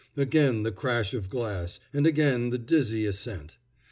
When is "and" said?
1.93-2.07